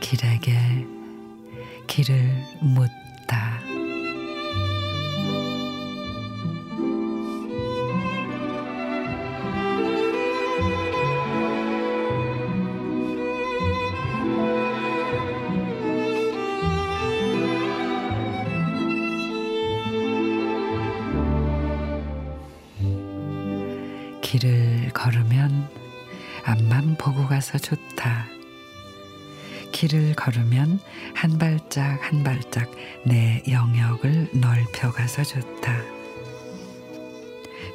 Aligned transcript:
길에게 0.00 0.56
길을 1.88 2.30
묻다. 2.60 3.55
길을 24.26 24.90
걸으면 24.92 25.70
앞만 26.44 26.96
보고 26.96 27.28
가서 27.28 27.58
좋다. 27.58 28.26
길을 29.70 30.14
걸으면 30.14 30.80
한 31.14 31.38
발짝 31.38 32.00
한 32.02 32.24
발짝 32.24 32.68
내 33.04 33.40
영역을 33.48 34.30
넓혀 34.32 34.90
가서 34.90 35.22
좋다. 35.22 35.80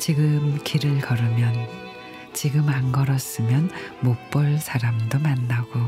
지금 0.00 0.58
길을 0.64 1.02
걸으면 1.02 1.68
지금 2.32 2.70
안 2.70 2.92
걸었으면 2.92 3.70
못 4.00 4.16
볼 4.30 4.58
사람도 4.58 5.18
만나고 5.18 5.80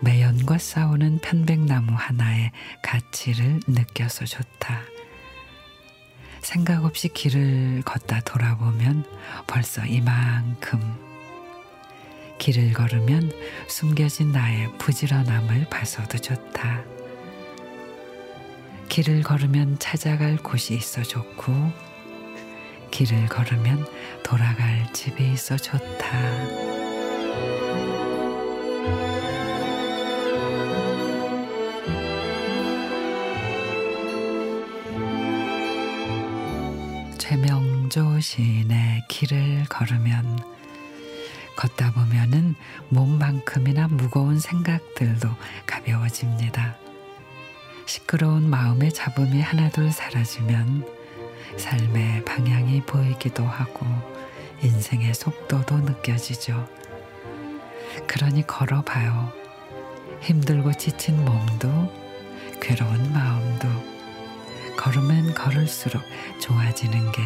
매연과 0.00 0.56
싸우는 0.56 1.18
편백나무 1.18 1.92
하나의 1.94 2.50
가치를 2.82 3.60
느껴서 3.66 4.24
좋다. 4.24 4.93
생각 6.44 6.84
없이 6.84 7.08
길을 7.08 7.82
걷다 7.86 8.20
돌아보면 8.20 9.04
벌써 9.46 9.84
이만큼 9.86 10.78
길을 12.38 12.74
걸으면 12.74 13.32
숨겨진 13.66 14.30
나의 14.32 14.70
부지런함을 14.76 15.68
봐서도 15.70 16.18
좋다. 16.18 16.82
길을 18.90 19.22
걸으면 19.22 19.78
찾아갈 19.78 20.36
곳이 20.36 20.74
있어 20.74 21.02
좋고 21.02 21.72
길을 22.90 23.26
걸으면 23.26 23.86
돌아갈 24.22 24.86
집이 24.92 25.32
있어 25.32 25.56
좋다. 25.56 26.83
최명조 37.26 38.20
시인의 38.20 39.04
길을 39.08 39.64
걸으면 39.70 40.38
걷다 41.56 41.94
보면은 41.94 42.54
몸만큼이나 42.90 43.88
무거운 43.88 44.38
생각들도 44.38 45.30
가벼워집니다. 45.64 46.76
시끄러운 47.86 48.50
마음의 48.50 48.92
잡음이 48.92 49.40
하나둘 49.40 49.90
사라지면 49.90 50.86
삶의 51.56 52.26
방향이 52.26 52.82
보이기도 52.82 53.42
하고 53.42 53.86
인생의 54.62 55.14
속도도 55.14 55.78
느껴지죠. 55.78 56.68
그러니 58.06 58.46
걸어봐요. 58.46 59.32
힘들고 60.20 60.74
지친 60.74 61.24
몸도 61.24 61.90
괴로운 62.60 63.14
마음도 63.14 63.93
걸으면 64.84 65.32
걸을수록 65.32 66.02
좋아지는 66.38 67.10
게 67.10 67.22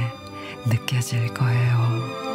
느껴질 0.66 1.34
거예요. 1.34 2.27